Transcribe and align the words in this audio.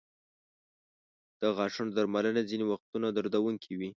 د 1.39 1.41
غاښونو 1.57 1.91
درملنه 1.97 2.41
ځینې 2.49 2.65
وختونه 2.71 3.07
دردونکې 3.17 3.71
وي. 3.79 3.89